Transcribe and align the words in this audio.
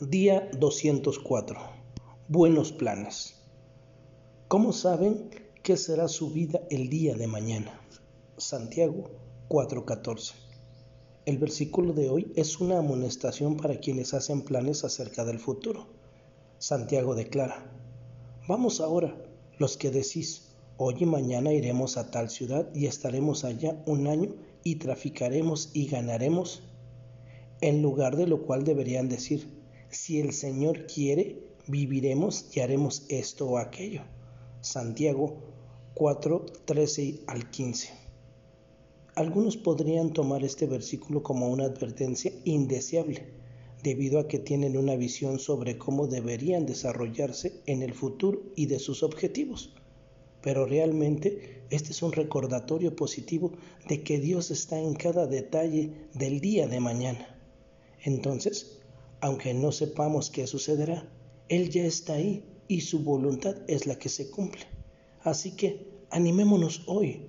Día 0.00 0.50
204. 0.58 1.56
Buenos 2.26 2.72
planes. 2.72 3.36
¿Cómo 4.48 4.72
saben 4.72 5.30
qué 5.62 5.76
será 5.76 6.08
su 6.08 6.30
vida 6.30 6.62
el 6.68 6.88
día 6.88 7.14
de 7.14 7.28
mañana? 7.28 7.80
Santiago 8.36 9.12
4:14. 9.48 10.32
El 11.26 11.38
versículo 11.38 11.92
de 11.92 12.10
hoy 12.10 12.32
es 12.34 12.58
una 12.58 12.78
amonestación 12.78 13.56
para 13.56 13.78
quienes 13.78 14.14
hacen 14.14 14.42
planes 14.42 14.82
acerca 14.82 15.24
del 15.24 15.38
futuro. 15.38 15.86
Santiago 16.58 17.14
declara, 17.14 17.64
Vamos 18.48 18.80
ahora, 18.80 19.16
los 19.58 19.76
que 19.76 19.92
decís, 19.92 20.56
hoy 20.76 20.96
y 20.98 21.06
mañana 21.06 21.52
iremos 21.52 21.98
a 21.98 22.10
tal 22.10 22.30
ciudad 22.30 22.68
y 22.74 22.86
estaremos 22.86 23.44
allá 23.44 23.80
un 23.86 24.08
año 24.08 24.34
y 24.64 24.74
traficaremos 24.74 25.70
y 25.72 25.86
ganaremos, 25.86 26.64
en 27.60 27.80
lugar 27.80 28.16
de 28.16 28.26
lo 28.26 28.42
cual 28.42 28.64
deberían 28.64 29.08
decir, 29.08 29.62
si 29.94 30.20
el 30.20 30.32
Señor 30.32 30.86
quiere, 30.86 31.38
viviremos 31.66 32.46
y 32.52 32.60
haremos 32.60 33.06
esto 33.08 33.46
o 33.46 33.58
aquello. 33.58 34.02
Santiago 34.60 35.36
4, 35.94 36.46
13 36.64 37.20
al 37.26 37.50
15. 37.50 37.90
Algunos 39.14 39.56
podrían 39.56 40.12
tomar 40.12 40.44
este 40.44 40.66
versículo 40.66 41.22
como 41.22 41.48
una 41.48 41.66
advertencia 41.66 42.32
indeseable, 42.44 43.28
debido 43.82 44.18
a 44.18 44.26
que 44.26 44.38
tienen 44.38 44.76
una 44.76 44.96
visión 44.96 45.38
sobre 45.38 45.78
cómo 45.78 46.08
deberían 46.08 46.66
desarrollarse 46.66 47.60
en 47.66 47.82
el 47.82 47.94
futuro 47.94 48.42
y 48.56 48.66
de 48.66 48.80
sus 48.80 49.02
objetivos. 49.02 49.74
Pero 50.42 50.66
realmente 50.66 51.62
este 51.70 51.92
es 51.92 52.02
un 52.02 52.12
recordatorio 52.12 52.96
positivo 52.96 53.52
de 53.88 54.02
que 54.02 54.18
Dios 54.18 54.50
está 54.50 54.78
en 54.80 54.94
cada 54.94 55.26
detalle 55.26 55.92
del 56.14 56.40
día 56.40 56.66
de 56.66 56.80
mañana. 56.80 57.38
Entonces, 58.02 58.80
aunque 59.24 59.54
no 59.54 59.72
sepamos 59.72 60.28
qué 60.28 60.46
sucederá, 60.46 61.08
Él 61.48 61.70
ya 61.70 61.84
está 61.84 62.12
ahí 62.12 62.44
y 62.68 62.82
su 62.82 63.04
voluntad 63.04 63.56
es 63.68 63.86
la 63.86 63.98
que 63.98 64.10
se 64.10 64.28
cumple. 64.30 64.66
Así 65.22 65.52
que 65.52 65.88
animémonos 66.10 66.82
hoy, 66.84 67.22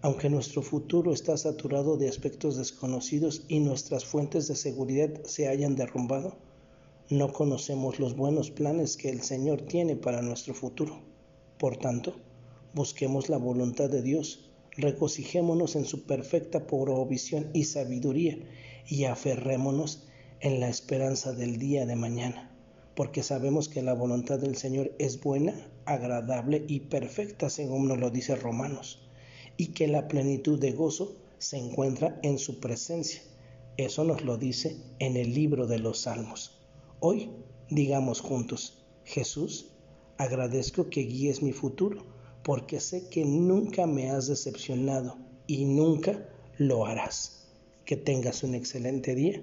aunque 0.00 0.30
nuestro 0.30 0.62
futuro 0.62 1.12
está 1.12 1.36
saturado 1.36 1.96
de 1.96 2.08
aspectos 2.08 2.56
desconocidos 2.56 3.46
y 3.48 3.58
nuestras 3.58 4.04
fuentes 4.04 4.46
de 4.46 4.54
seguridad 4.54 5.10
se 5.24 5.48
hayan 5.48 5.74
derrumbado, 5.74 6.36
no 7.08 7.32
conocemos 7.32 7.98
los 7.98 8.14
buenos 8.14 8.52
planes 8.52 8.96
que 8.96 9.10
el 9.10 9.22
Señor 9.22 9.62
tiene 9.62 9.96
para 9.96 10.22
nuestro 10.22 10.54
futuro. 10.54 11.00
Por 11.58 11.78
tanto, 11.78 12.14
busquemos 12.74 13.28
la 13.28 13.38
voluntad 13.38 13.90
de 13.90 14.02
Dios, 14.02 14.52
regocijémonos 14.76 15.74
en 15.74 15.84
su 15.84 16.04
perfecta 16.04 16.68
provisión 16.68 17.50
y 17.54 17.64
sabiduría 17.64 18.38
y 18.86 19.02
aferrémonos 19.06 20.06
en 20.40 20.60
la 20.60 20.68
esperanza 20.68 21.32
del 21.32 21.58
día 21.58 21.84
de 21.84 21.96
mañana, 21.96 22.50
porque 22.94 23.22
sabemos 23.22 23.68
que 23.68 23.82
la 23.82 23.92
voluntad 23.92 24.38
del 24.38 24.56
Señor 24.56 24.92
es 24.98 25.20
buena, 25.20 25.54
agradable 25.84 26.64
y 26.66 26.80
perfecta, 26.80 27.50
según 27.50 27.88
nos 27.88 27.98
lo 27.98 28.10
dice 28.10 28.36
Romanos, 28.36 29.06
y 29.58 29.68
que 29.68 29.86
la 29.86 30.08
plenitud 30.08 30.58
de 30.58 30.72
gozo 30.72 31.16
se 31.38 31.58
encuentra 31.58 32.18
en 32.22 32.38
su 32.38 32.58
presencia. 32.58 33.20
Eso 33.76 34.04
nos 34.04 34.22
lo 34.22 34.38
dice 34.38 34.76
en 34.98 35.16
el 35.16 35.34
libro 35.34 35.66
de 35.66 35.78
los 35.78 36.00
Salmos. 36.00 36.58
Hoy 37.00 37.30
digamos 37.70 38.20
juntos, 38.20 38.82
Jesús, 39.04 39.70
agradezco 40.18 40.90
que 40.90 41.02
guíes 41.02 41.42
mi 41.42 41.52
futuro, 41.52 42.04
porque 42.42 42.80
sé 42.80 43.08
que 43.08 43.24
nunca 43.24 43.86
me 43.86 44.10
has 44.10 44.26
decepcionado 44.26 45.18
y 45.46 45.66
nunca 45.66 46.28
lo 46.58 46.86
harás. 46.86 47.46
Que 47.84 47.96
tengas 47.96 48.42
un 48.42 48.54
excelente 48.54 49.14
día 49.14 49.42